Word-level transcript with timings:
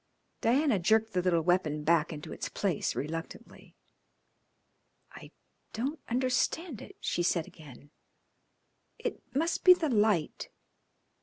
Diana 0.41 0.79
jerked 0.79 1.13
the 1.13 1.21
little 1.21 1.43
weapon 1.43 1.83
back 1.83 2.11
into 2.11 2.33
its 2.33 2.49
place 2.49 2.95
reluctantly. 2.95 3.75
"I 5.11 5.29
don't 5.73 5.99
understand 6.09 6.81
it," 6.81 6.95
she 6.99 7.21
said 7.21 7.45
again. 7.45 7.91
"It 8.97 9.21
must 9.35 9.63
be 9.63 9.75
the 9.75 9.89
light." 9.89 10.49